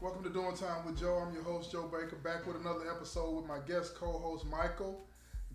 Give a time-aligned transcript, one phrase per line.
[0.00, 1.20] Welcome to Doing Time with Joe.
[1.26, 5.04] I'm your host, Joe Baker, back with another episode with my guest co-host, Michael.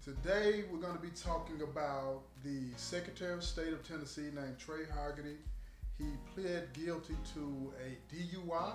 [0.04, 4.80] Today, we're going to be talking about the Secretary of State of Tennessee named Tre
[4.94, 5.38] Hargett.
[5.98, 8.74] He pled guilty to a DUI.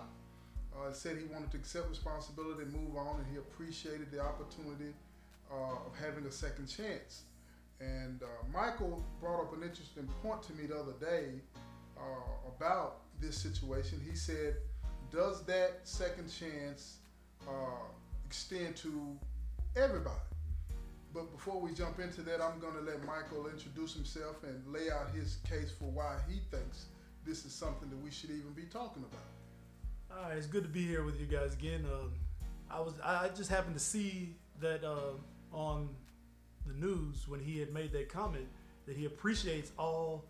[0.74, 4.94] Uh, said he wanted to accept responsibility and move on, and he appreciated the opportunity
[5.52, 7.24] uh, of having a second chance.
[7.78, 11.42] And uh, Michael brought up an interesting point to me the other day
[11.98, 14.00] uh, about this situation.
[14.08, 14.56] He said,
[15.10, 16.98] Does that second chance
[17.46, 17.86] uh,
[18.26, 19.16] extend to
[19.76, 20.16] everybody?
[21.14, 24.90] But before we jump into that, I'm going to let Michael introduce himself and lay
[24.90, 26.86] out his case for why he thinks
[27.24, 30.16] this is something that we should even be talking about.
[30.16, 31.84] All right, it's good to be here with you guys again.
[31.86, 32.08] Uh,
[32.70, 35.12] I was I just happened to see that uh,
[35.52, 35.88] on
[36.66, 38.46] the news when he had made that comment
[38.86, 40.24] that he appreciates all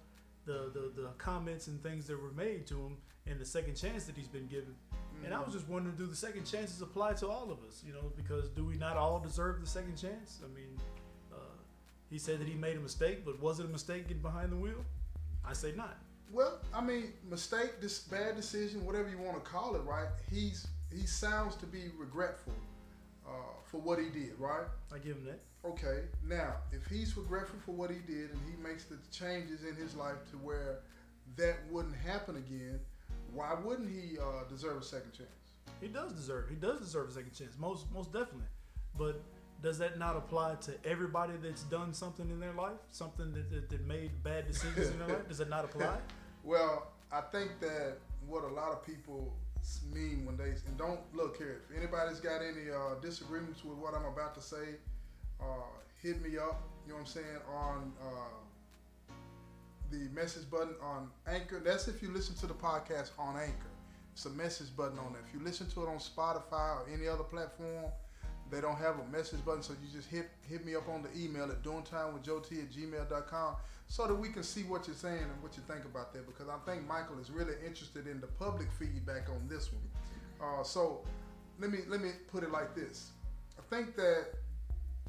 [0.45, 2.97] the, the, the comments and things that were made to him
[3.31, 4.75] and the second chance that he's been given.
[4.93, 5.27] Mm-hmm.
[5.27, 7.83] And I was just wondering, do the second chances apply to all of us?
[7.87, 10.41] You know, because do we not all deserve the second chance?
[10.45, 10.79] I mean,
[11.33, 11.37] uh,
[12.11, 14.57] he said that he made a mistake, but was it a mistake getting behind the
[14.57, 14.85] wheel?
[15.45, 15.99] I say not.
[16.31, 20.09] Well, I mean, mistake, this bad decision, whatever you want to call it, right?
[20.31, 22.55] He's he sounds to be regretful
[23.27, 23.31] uh,
[23.65, 24.67] for what he did, right?
[24.93, 25.41] I give him that.
[25.65, 29.75] Okay, now if he's regretful for what he did and he makes the changes in
[29.75, 30.81] his life to where
[31.37, 32.79] that wouldn't happen again,
[33.33, 35.31] why wouldn't he uh, deserve a second chance?
[35.81, 36.49] He does deserve.
[36.49, 37.53] He does deserve a second chance.
[37.59, 38.49] Most most definitely.
[38.97, 39.23] But
[39.63, 43.69] does that not apply to everybody that's done something in their life, something that, that,
[43.69, 45.29] that made bad decisions in their life?
[45.29, 45.99] Does it not apply?
[46.45, 49.35] well, I think that what a lot of people
[49.93, 51.63] mean when they and don't look here.
[51.69, 54.77] If anybody's got any uh, disagreements with what I'm about to say,
[55.41, 55.45] uh,
[56.03, 56.63] hit me up.
[56.87, 58.48] You know what I'm saying on uh,
[59.91, 61.61] the message button on Anchor.
[61.65, 63.71] That's if you listen to the podcast on Anchor.
[64.13, 65.23] It's a message button on there.
[65.27, 67.87] If you listen to it on Spotify or any other platform,
[68.51, 71.11] they don't have a message button, so you just hit hit me up on the
[71.17, 75.57] email at doingtimewithjoet at gmail.com so that we can see what you're saying and what
[75.57, 79.29] you think about that because I think Michael is really interested in the public feedback
[79.29, 79.83] on this one.
[80.41, 81.05] Uh, so
[81.59, 83.11] let me let me put it like this.
[83.59, 84.29] I think that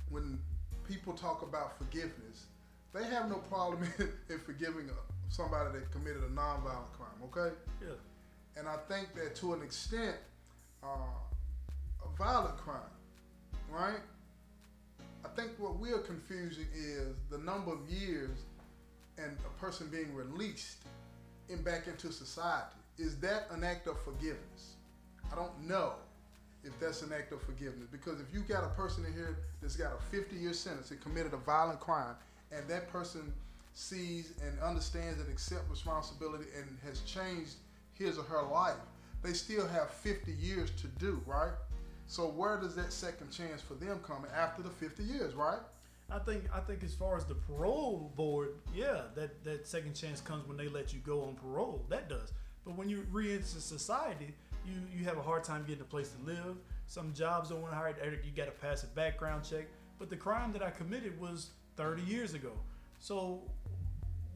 [0.10, 0.40] when
[0.88, 2.48] people talk about forgiveness,
[2.94, 4.90] they have no problem in, in forgiving
[5.30, 7.56] somebody that committed a nonviolent crime, okay?
[7.82, 7.94] Yeah.
[8.58, 10.16] And I think that to an extent,
[10.84, 12.82] uh, a violent crime,
[13.72, 14.00] right?
[15.24, 18.40] I think what we're confusing is the number of years
[19.18, 20.84] and a person being released
[21.50, 22.76] in back into society.
[22.98, 24.76] Is that an act of forgiveness?
[25.32, 25.94] I don't know
[26.64, 29.76] if that's an act of forgiveness because if you got a person in here that's
[29.76, 32.16] got a 50 year sentence and committed a violent crime
[32.52, 33.34] and that person
[33.74, 37.56] sees and understands and accepts responsibility and has changed
[37.94, 38.76] his or her life,
[39.22, 41.54] they still have 50 years to do, right?
[42.08, 45.60] So where does that second chance for them come after the 50 years, right?
[46.12, 50.22] I think I think as far as the parole board, yeah, that, that second chance
[50.22, 51.86] comes when they let you go on parole.
[51.90, 52.34] That does.
[52.66, 54.34] But when you re-enter society,
[54.66, 56.56] you you have a hard time getting a place to live.
[56.88, 58.32] Some jobs don't want to hire you, you.
[58.36, 59.68] Got to pass a background check.
[60.00, 62.52] But the crime that I committed was 30 years ago.
[63.00, 63.42] So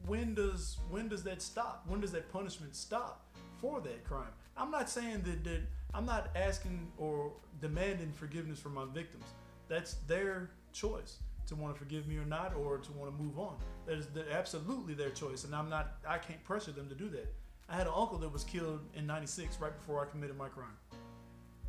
[0.06, 1.84] when does when does that stop?
[1.86, 3.26] When does that punishment stop
[3.60, 4.32] for that crime?
[4.56, 5.60] I'm not saying that, that
[5.92, 9.26] I'm not asking or demanding forgiveness from my victims.
[9.68, 13.38] That's their choice to want to forgive me or not, or to want to move
[13.38, 13.56] on.
[13.84, 15.98] That is absolutely their choice, and I'm not.
[16.08, 17.30] I can't pressure them to do that.
[17.68, 20.78] I had an uncle that was killed in '96, right before I committed my crime.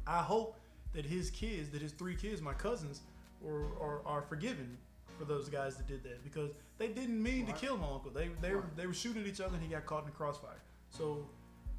[0.07, 0.57] I hope
[0.93, 3.01] that his kids, that his three kids, my cousins,
[3.41, 4.77] were are, are forgiven
[5.17, 7.55] for those guys that did that because they didn't mean right.
[7.55, 8.11] to kill my uncle.
[8.11, 8.55] They they right.
[8.57, 10.61] were, they were shooting at each other, and he got caught in the crossfire.
[10.89, 11.27] So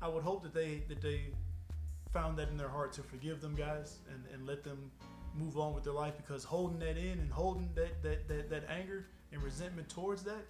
[0.00, 1.22] I would hope that they that they
[2.12, 4.90] found that in their heart to forgive them guys and, and let them
[5.34, 8.64] move on with their life because holding that in and holding that that, that, that
[8.70, 10.46] anger and resentment towards that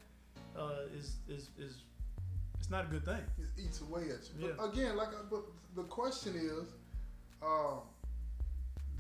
[0.57, 1.83] uh, is is is
[2.59, 3.23] it's not a good thing.
[3.39, 4.49] It eats away at you.
[4.49, 4.53] Yeah.
[4.57, 5.43] But again, like, but
[5.75, 6.73] the question is,
[7.43, 7.81] um,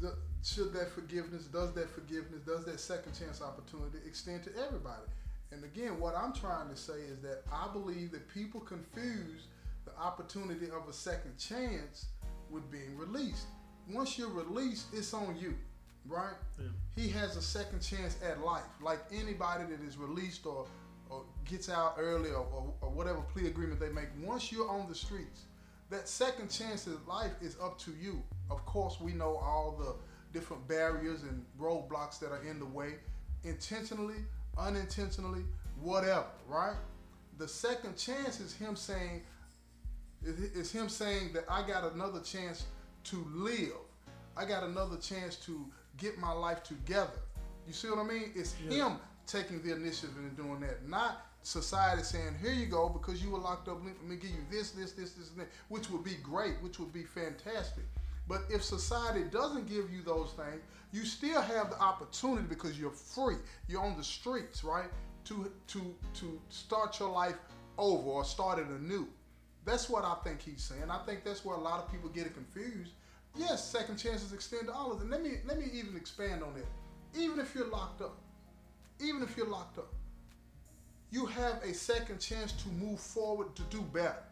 [0.00, 0.16] the,
[0.46, 5.02] should that forgiveness, does that forgiveness, does that second chance opportunity extend to everybody?
[5.50, 9.48] And again, what I'm trying to say is that I believe that people confuse
[9.84, 12.06] the opportunity of a second chance
[12.50, 13.46] with being released.
[13.90, 15.54] Once you're released, it's on you
[16.08, 16.34] right?
[16.58, 16.66] Yeah.
[16.94, 20.66] He has a second chance at life, like anybody that is released or,
[21.10, 24.08] or gets out early or, or, or whatever plea agreement they make.
[24.22, 25.42] Once you're on the streets,
[25.90, 28.22] that second chance at life is up to you.
[28.50, 29.94] Of course, we know all the
[30.32, 32.94] different barriers and roadblocks that are in the way,
[33.44, 34.16] intentionally,
[34.58, 35.44] unintentionally,
[35.80, 36.76] whatever, right?
[37.38, 39.22] The second chance is him saying,
[40.22, 42.66] is him saying that I got another chance
[43.04, 43.72] to live.
[44.36, 47.20] I got another chance to get my life together.
[47.66, 48.32] You see what I mean?
[48.34, 48.88] It's Yeah.
[48.88, 53.30] him taking the initiative and doing that, not society saying, "Here you go, because you
[53.30, 53.82] were locked up.
[53.84, 56.78] Let me give you this, this, this, this, and that," which would be great, which
[56.78, 57.84] would be fantastic.
[58.28, 60.62] But if society doesn't give you those things,
[60.92, 63.36] you still have the opportunity because you're free.
[63.68, 64.90] You're on the streets, right?
[65.26, 67.36] To to to start your life
[67.78, 69.06] over or start it anew.
[69.64, 70.90] That's what I think he's saying.
[70.90, 72.92] I think that's where a lot of people get it confused.
[73.36, 75.10] Yes, second chances extend to all of them.
[75.10, 76.66] Let me let me even expand on that.
[77.18, 78.18] Even if you're locked up,
[79.00, 79.92] even if you're locked up,
[81.10, 84.22] you have a second chance to move forward to do better.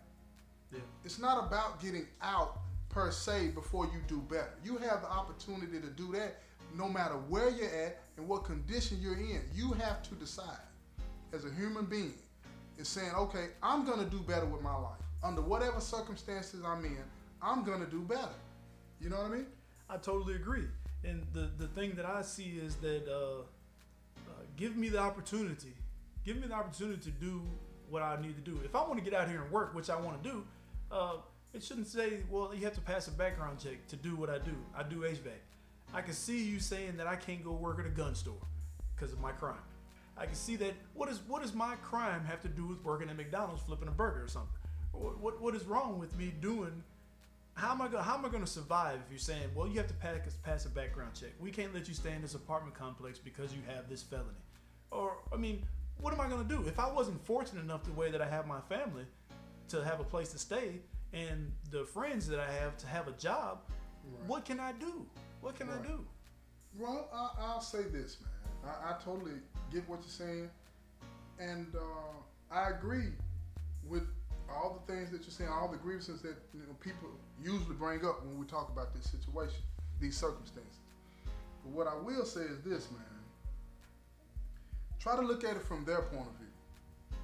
[0.72, 0.80] Yeah.
[1.04, 2.58] It's not about getting out
[2.88, 4.54] per se before you do better.
[4.64, 6.40] You have the opportunity to do that
[6.76, 9.42] no matter where you're at and what condition you're in.
[9.54, 10.58] You have to decide
[11.32, 12.14] as a human being
[12.78, 15.00] is saying, okay, I'm gonna do better with my life.
[15.22, 16.98] Under whatever circumstances I'm in,
[17.40, 18.34] I'm gonna do better.
[19.00, 19.46] You know what I mean?
[19.88, 20.66] I totally agree.
[21.04, 25.74] And the, the thing that I see is that uh, uh, give me the opportunity.
[26.24, 27.42] Give me the opportunity to do
[27.90, 28.58] what I need to do.
[28.64, 30.44] If I want to get out here and work, which I want to do,
[30.90, 31.16] uh,
[31.54, 34.38] it shouldn't say, well, you have to pass a background check to do what I
[34.38, 34.56] do.
[34.76, 35.30] I do HVAC.
[35.92, 38.34] I can see you saying that I can't go work at a gun store
[38.94, 39.54] because of my crime.
[40.16, 40.74] I can see that.
[40.94, 43.92] What is what does my crime have to do with working at McDonald's flipping a
[43.92, 44.50] burger or something?
[44.92, 46.82] What what, what is wrong with me doing
[47.54, 49.86] how am I gonna how am I gonna survive if you're saying, well, you have
[49.86, 51.30] to pass pass a background check.
[51.38, 54.28] We can't let you stay in this apartment complex because you have this felony.
[54.90, 55.62] Or I mean,
[56.00, 58.46] what am I gonna do if I wasn't fortunate enough the way that I have
[58.46, 59.04] my family
[59.68, 60.80] to have a place to stay
[61.14, 63.60] and the friends that I have to have a job?
[64.04, 64.28] Right.
[64.28, 65.06] What can I do?
[65.40, 65.78] What can Right.
[65.82, 66.04] I do?
[66.76, 68.30] Well, I, I'll say this, man.
[68.64, 69.34] I, I totally
[69.72, 70.50] get what you're saying,
[71.38, 73.10] and uh, I agree
[73.86, 74.02] with
[74.50, 77.08] all the things that you're saying, all the grievances that you know, people
[77.42, 79.60] usually bring up when we talk about this situation,
[80.00, 80.80] these circumstances.
[81.64, 83.00] But what I will say is this, man.
[84.98, 87.18] Try to look at it from their point of view.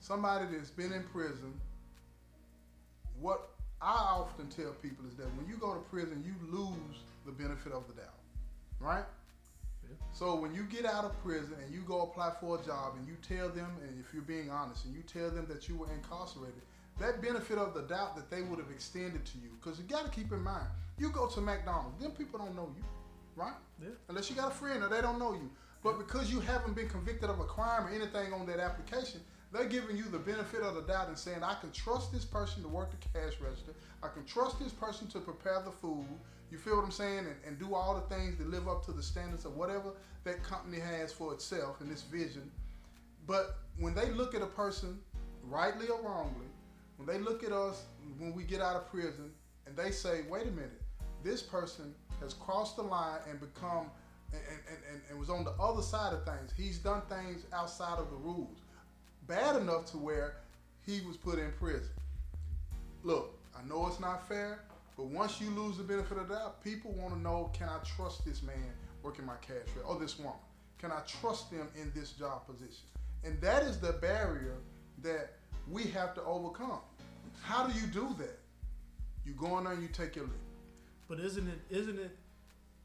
[0.00, 1.54] Somebody that's been in prison.
[3.22, 7.30] What I often tell people is that when you go to prison, you lose the
[7.30, 8.18] benefit of the doubt,
[8.80, 9.04] right?
[9.84, 9.94] Yeah.
[10.12, 13.06] So when you get out of prison and you go apply for a job and
[13.06, 15.86] you tell them, and if you're being honest, and you tell them that you were
[15.92, 16.62] incarcerated,
[16.98, 20.04] that benefit of the doubt that they would have extended to you, because you got
[20.04, 20.66] to keep in mind,
[20.98, 22.84] you go to McDonald's, them people don't know you,
[23.36, 23.54] right?
[23.80, 23.90] Yeah.
[24.08, 25.48] Unless you got a friend or they don't know you.
[25.84, 29.20] But because you haven't been convicted of a crime or anything on that application,
[29.52, 32.62] they're giving you the benefit of the doubt and saying, I can trust this person
[32.62, 33.72] to work the cash register.
[34.02, 36.06] I can trust this person to prepare the food.
[36.50, 37.18] You feel what I'm saying?
[37.18, 39.92] And, and do all the things that live up to the standards of whatever
[40.24, 42.50] that company has for itself and its vision.
[43.26, 44.98] But when they look at a person,
[45.44, 46.46] rightly or wrongly,
[46.96, 47.84] when they look at us
[48.18, 49.30] when we get out of prison
[49.66, 50.80] and they say, wait a minute,
[51.22, 53.90] this person has crossed the line and become
[54.32, 56.52] and, and, and, and was on the other side of things.
[56.56, 58.58] He's done things outside of the rules.
[59.26, 60.36] Bad enough to where
[60.84, 61.88] he was put in prison.
[63.04, 64.60] Look, I know it's not fair,
[64.96, 67.78] but once you lose the benefit of the doubt, people want to know can I
[67.96, 68.56] trust this man
[69.02, 70.34] working my cash or this woman?
[70.78, 72.84] Can I trust them in this job position?
[73.24, 74.56] And that is the barrier
[75.02, 75.34] that
[75.70, 76.80] we have to overcome.
[77.42, 78.38] How do you do that?
[79.24, 80.34] You go in there and you take your leave.
[81.08, 82.16] But isn't it isn't it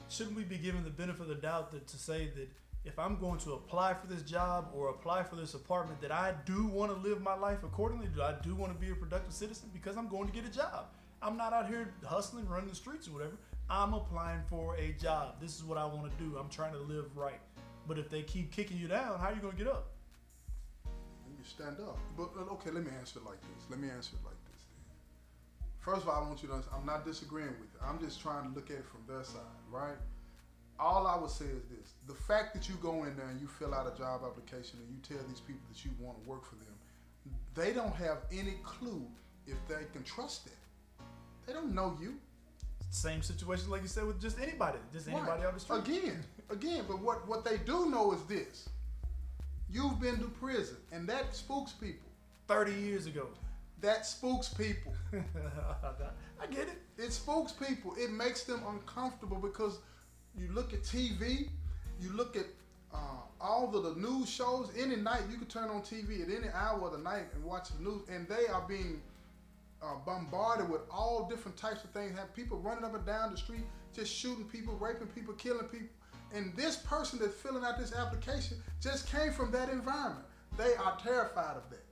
[0.10, 2.50] shouldn't we be given the benefit of the doubt that to say that
[2.88, 6.34] if I'm going to apply for this job or apply for this apartment that I
[6.46, 9.34] do want to live my life accordingly, do I do want to be a productive
[9.34, 10.86] citizen because I'm going to get a job.
[11.22, 13.38] I'm not out here hustling, running the streets or whatever.
[13.70, 15.41] I'm applying for a job.
[15.41, 16.38] This is what I want to do.
[16.38, 17.41] I'm trying to live right.
[17.88, 19.91] But if they keep kicking you down, how are you going to get up?
[20.86, 22.00] You stand up.
[22.15, 23.65] But uh, okay, let me answer it like this.
[23.70, 24.63] Let me answer it like this.
[24.70, 25.74] Then.
[25.79, 26.53] First of all, I want you to.
[26.53, 27.79] understand, I'm not disagreeing with you.
[27.84, 29.98] I'm just trying to look at it from their side, right?
[30.79, 33.48] All I would say is this: the fact that you go in there and you
[33.48, 36.46] fill out a job application and you tell these people that you want to work
[36.46, 36.75] for them,
[37.55, 39.05] they don't have any clue
[39.48, 40.53] if they can trust it.
[41.46, 42.15] They don't know you.
[42.89, 45.46] Same situation like you said with just anybody, just anybody Right.
[45.48, 45.79] on the street.
[45.79, 48.69] Again, again, but what, what they do know is this.
[49.69, 52.07] You've been to prison, and that spooks people.
[52.48, 53.27] 30 years ago.
[53.81, 54.93] That spooks people.
[55.13, 56.81] I get it.
[56.98, 57.93] It spooks people.
[57.98, 59.79] It makes them uncomfortable because
[60.38, 61.50] you look at TV,
[62.00, 62.46] you look at
[62.94, 62.98] uh,
[63.41, 64.72] all of the news shows.
[64.77, 67.70] Any night you can turn on TV at any hour of the night and watch
[67.70, 69.01] the news, and they are being
[69.82, 72.17] uh, bombarded with all different types of things.
[72.17, 75.88] Have people running up and down the street, just shooting people, raping people, killing people.
[76.34, 80.25] And this person that's filling out this application just came from that environment.
[80.58, 81.86] They are terrified of that.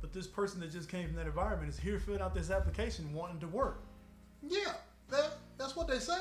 [0.00, 3.12] But this person that just came from that environment is here filling out this application
[3.12, 3.82] wanting to work.
[4.42, 4.74] Yeah,
[5.10, 6.18] that That's what they say.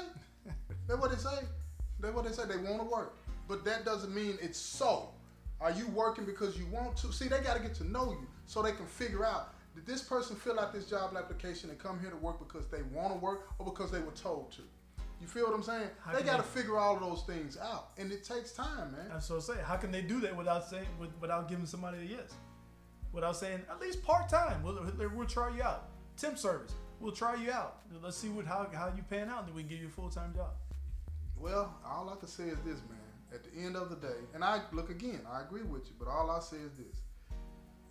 [0.88, 1.45] That's what they say.
[2.00, 2.43] That's what they say.
[2.45, 5.09] They want to work, but that doesn't mean it's so.
[5.59, 7.13] Are you working because you want to?
[7.13, 10.01] See, they got to get to know you so they can figure out did this
[10.01, 13.19] person fill out this job application and come here to work because they want to
[13.19, 14.61] work or because they were told to.
[15.21, 15.88] You feel what I'm saying?
[16.03, 19.07] How they got to figure all of those things out, and it takes time, man.
[19.09, 19.59] That's what I'm saying.
[19.63, 20.88] How can they do that without saying
[21.19, 22.33] without giving somebody a yes?
[23.13, 24.63] Without saying at least part time.
[24.63, 24.83] We'll,
[25.15, 25.89] we'll try you out.
[26.17, 26.73] Temp service.
[27.00, 27.81] We'll try you out.
[28.01, 29.91] Let's see what how, how you pan out, and then we can give you a
[29.91, 30.53] full time job.
[31.41, 32.98] Well, all I can say is this, man.
[33.33, 36.10] At the end of the day, and I look again, I agree with you, but
[36.10, 37.00] all I say is this.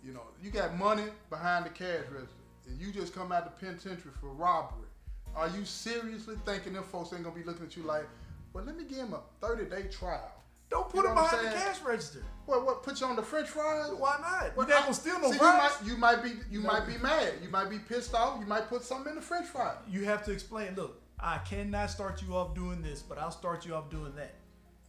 [0.05, 2.35] You know, you got money behind the cash register,
[2.67, 4.87] and you just come out the penitentiary for robbery.
[5.35, 8.07] Are you seriously thinking them folks ain't gonna be looking at you like,
[8.53, 10.31] well, let me give him a 30 day trial?
[10.69, 12.23] Don't You put know it behind the cash register.
[12.45, 12.63] What?
[12.65, 12.83] What?
[12.83, 13.89] Put you on the French fries?
[13.97, 14.55] Why not?
[14.55, 15.71] What, you not I- gonna steal no see, fries.
[15.83, 16.67] You might, you might be, you No.
[16.67, 17.33] might be mad.
[17.41, 18.39] You might be pissed off.
[18.39, 19.73] You might put something in the French fry.
[19.89, 20.75] You have to explain.
[20.75, 24.33] Look, I cannot start you off doing this, but I'll start you off doing that.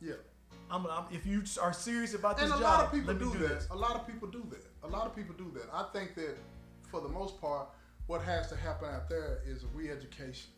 [0.01, 0.15] Yeah.
[0.71, 3.33] I'm, I'm if you are serious about this and a job, lot of people do,
[3.33, 3.49] do that.
[3.49, 3.69] this.
[3.71, 4.65] A lot of people do that.
[4.85, 5.69] A lot of people do that.
[5.73, 6.37] I think that
[6.91, 7.69] for the most part,
[8.07, 10.51] what has to happen out there is a re-education.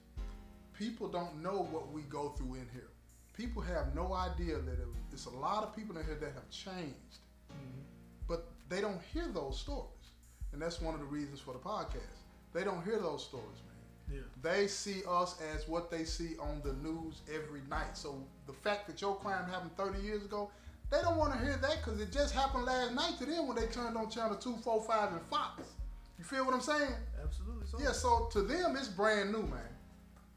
[0.79, 2.91] People don't know what we go through in here.
[3.37, 6.49] People have no idea that it, it's a lot of people in here that have
[6.51, 7.19] changed,
[7.53, 7.83] Mm-hmm.
[8.27, 10.07] but they don't hear those stories,
[10.53, 12.19] and that's one of the reasons for the podcast.
[12.53, 13.74] They don't hear those stories, man.
[14.13, 14.21] Yeah.
[14.43, 17.97] They see us as what they see on the news every night.
[17.97, 20.51] So the fact that your crime happened 30 years ago,
[20.91, 23.57] they don't want to hear that because it just happened last night to them when
[23.57, 25.63] they turned on channel 245 and Fox.
[26.19, 26.93] You feel what I'm saying?
[27.23, 27.67] Absolutely.
[27.67, 27.79] So.
[27.81, 29.73] Yeah, so to them it's brand new, man.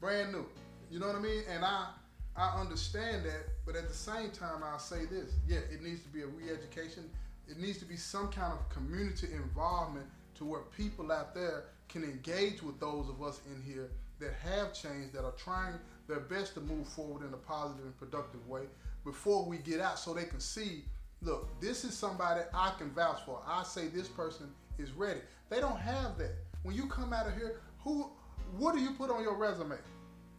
[0.00, 0.46] Brand new.
[0.90, 1.42] You know what I mean?
[1.54, 1.88] And I
[2.36, 5.32] I understand that, but at the same time I'll say this.
[5.46, 7.10] Yeah, it needs to be a re-education.
[7.48, 10.06] It needs to be some kind of community involvement
[10.36, 13.90] to where people out there can engage with those of us in here
[14.20, 15.74] that have changed, that are trying
[16.08, 18.62] their best to move forward in a positive and productive way
[19.04, 20.84] before we get out so they can see,
[21.22, 23.40] look, this is somebody I can vouch for.
[23.46, 25.20] I say this person is ready.
[25.50, 26.32] They don't have that.
[26.62, 28.10] When you come out of here, who
[28.56, 29.76] what do you put on your resume?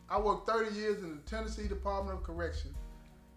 [0.10, 2.74] I worked 30 years in the Tennessee Department of Correction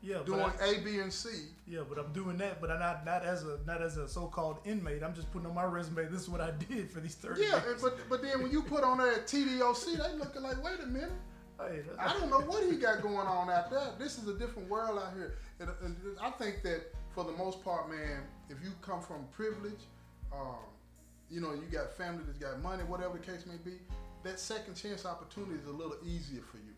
[0.03, 0.19] Yeah.
[0.25, 1.29] doing I- A, B, and C.
[1.67, 4.59] Yeah, but I'm doing that, but I'm not not as a not as a so-called
[4.65, 5.03] inmate.
[5.03, 6.07] I'm just putting on my resume.
[6.07, 7.81] This is what I did for these thirty Yeah, years.
[7.81, 11.13] but but then when you put on that TDOC, they looking like, wait a minute.
[11.59, 13.91] Hey, I don't know what he got going on out there.
[13.99, 15.37] This is a different world out here.
[15.61, 19.79] And, and I think that for the most part, man, if you come from privilege,
[20.33, 20.57] um,
[21.31, 23.77] you know, you got family that's got money, whatever the case may be,
[24.25, 26.72] that second chance opportunity is a little easier for you.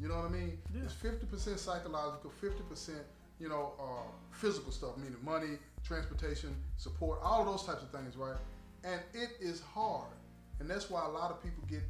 [0.00, 0.58] You know what I mean?
[0.74, 0.82] Yeah.
[0.84, 3.02] It's fifty percent psychological, fifty percent,
[3.40, 8.16] you know, uh, physical stuff, meaning money, transportation, support, all of those types of things,
[8.16, 8.36] right?
[8.84, 10.12] And it is hard,
[10.60, 11.82] and that's why a lot of people get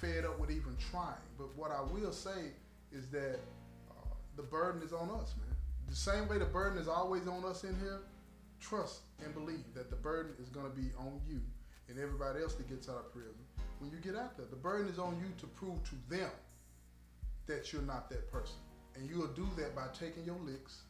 [0.00, 1.22] fed up with even trying.
[1.38, 2.50] But what I will say
[2.90, 3.38] is that
[3.90, 3.94] uh,
[4.36, 5.56] the burden is on us, man.
[5.88, 8.00] The same way the burden is always on us in here,
[8.60, 11.40] trust and believe that the burden is going to be on you
[11.88, 13.34] and everybody else that gets out of prison.
[13.78, 16.30] When you get out there, the burden is on you to prove to them
[17.46, 18.56] that you're not that person.
[18.94, 20.82] And you'll do that by taking your licks.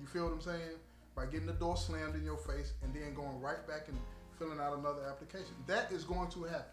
[0.00, 0.76] You feel what I'm saying?
[1.14, 3.96] By getting the door slammed in your face and then going right back and
[4.38, 5.54] filling out another application.
[5.66, 6.64] That is going to happen.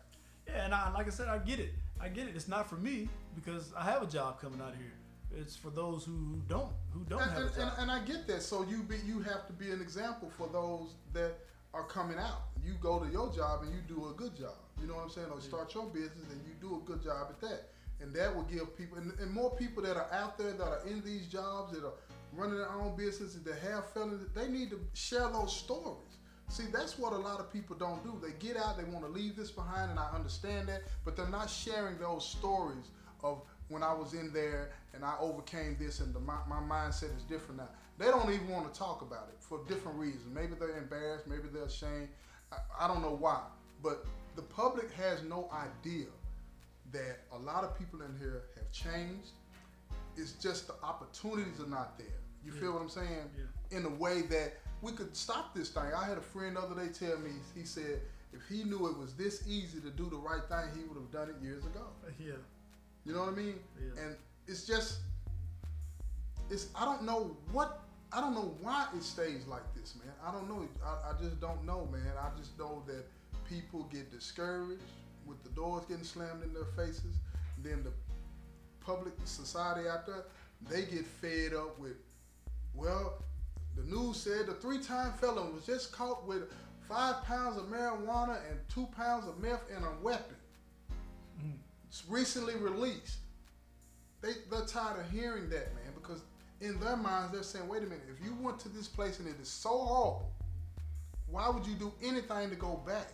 [0.48, 1.74] yeah, and I, like I said, I get it.
[2.02, 2.36] I get it.
[2.36, 4.92] It's not for me because I have a job coming out here.
[5.36, 7.74] It's for those who don't who don't and, have and, a job.
[7.80, 8.44] and, and I get that.
[8.44, 11.40] So you be you have to be an example for those that
[11.74, 12.50] are coming out.
[12.64, 14.56] You go to your job and you do a good job.
[14.80, 15.28] You know what I'm saying?
[15.32, 17.70] Or start your business and you do a good job at that.
[18.02, 20.82] And that will give people and, and more people that are out there that are
[20.86, 21.94] in these jobs that are
[22.34, 24.28] running their own businesses that have felonies.
[24.36, 26.18] They need to share those stories.
[26.50, 28.20] See, that's what a lot of people don't do.
[28.22, 31.30] They get out, they want to leave this behind, and I understand that, but they're
[31.30, 32.92] not sharing those stories
[33.24, 37.16] of when I was in there and I overcame this and the, my, my mindset
[37.16, 37.70] is different now.
[37.98, 40.26] They don't even want to talk about it for different reasons.
[40.34, 42.10] Maybe they're embarrassed, maybe they're ashamed.
[42.52, 43.42] I, I don't know why.
[43.82, 46.08] But the public has no idea
[46.94, 49.32] that a lot of people in here have changed.
[50.16, 52.08] It's just the opportunities are not there.
[52.46, 52.60] You Yeah.
[52.60, 53.30] feel what I'm saying?
[53.38, 53.78] Yeah.
[53.78, 55.92] In a way that we could stop this thing.
[55.96, 58.98] I had a friend the other day tell me, he said, if he knew it
[58.98, 61.88] was this easy to do the right thing, he would have done it years ago.
[62.20, 62.34] yeah,
[63.06, 63.60] You know what I mean?
[63.80, 64.02] Yeah.
[64.04, 65.00] And it's just,
[66.50, 67.80] it's I don't know what
[68.12, 70.14] I don't know why it stays like this, man.
[70.24, 70.68] I don't know.
[70.86, 72.14] I, I just don't know, man.
[72.20, 73.06] I just know that
[73.50, 74.84] people get discouraged
[75.26, 77.18] with the doors getting slammed in their faces.
[77.64, 77.92] Then the
[78.86, 80.26] public society out there,
[80.70, 81.96] they get fed up with,
[82.74, 83.24] well,
[83.76, 86.44] the news said the three-time felon was just caught with
[86.88, 90.36] five pounds of marijuana and two pounds of meth and a weapon.
[91.44, 91.54] Mm.
[91.88, 93.18] It's recently released.
[94.22, 96.22] they they're tired of hearing that, man, because
[96.62, 99.28] in their minds they're saying, wait a minute, if you went to this place and
[99.28, 100.32] it is so horrible,
[101.30, 103.08] why would you do anything to go back?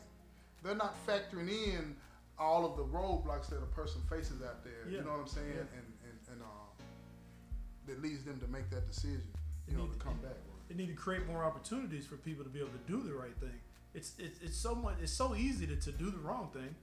[0.61, 1.95] They're not factoring in
[2.39, 4.73] all of the roadblocks that a person faces out there.
[4.89, 4.99] Yeah.
[4.99, 5.47] You know what I'm saying?
[5.53, 5.61] Yeah.
[5.77, 6.83] And and and uh,
[7.87, 9.23] that leads them to make that decision.
[9.67, 10.33] You They know, to- come back.
[10.69, 13.35] They need to create more opportunities for people to be able to do the right
[13.39, 13.59] thing.
[13.95, 14.95] It's it's, it's so much.
[15.01, 16.75] It's so easy to, to do the wrong thing,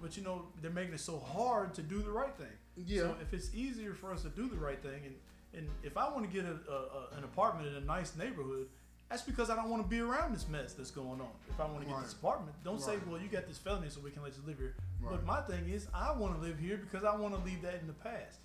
[0.00, 2.56] but you know they're making it so hard to do the right thing.
[2.76, 3.02] Yeah.
[3.02, 5.14] So if it's easier for us to do the right thing, and
[5.52, 8.66] and if I want to get a, a, a, an apartment in a nice neighborhood,
[9.10, 11.28] that's because I don't want to be around this mess that's going on.
[11.48, 14.00] If I want to get this apartment, don't say, well, you got this felony, so
[14.00, 14.74] we can let you live here.
[15.02, 17.80] But my thing is, I want to live here because I want to leave that
[17.80, 18.38] in the past.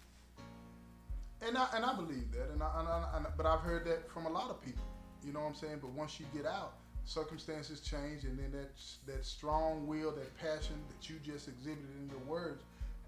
[1.41, 4.11] And I and I believe that, and I, and I, and but I've heard that
[4.11, 4.83] from a lot of people.
[5.25, 5.77] You know what I'm saying?
[5.81, 6.73] But once you get out,
[7.05, 8.71] circumstances change, and then that
[9.07, 12.63] that strong will, that passion that you just exhibited in your words,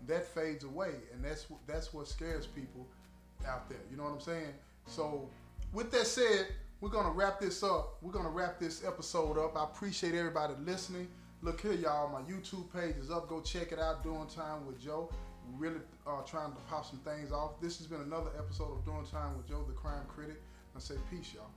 [0.07, 2.87] that fades away, and that's that's what scares people
[3.45, 3.81] out there.
[3.89, 4.53] You know what I'm saying?
[4.87, 5.27] So,
[5.73, 6.47] with that said,
[6.81, 7.97] we're gonna wrap this up.
[8.01, 9.55] We're gonna wrap this episode up.
[9.55, 11.07] I appreciate everybody listening.
[11.43, 12.09] Look here, y'all.
[12.09, 13.29] My YouTube page is up.
[13.29, 14.03] Go check it out.
[14.03, 15.09] Doing time with Joe.
[15.57, 17.61] Really uh, trying to pop some things off.
[17.61, 20.41] This has been another episode of Doing Time with Joe, the crime critic.
[20.75, 21.49] I say peace, y'all.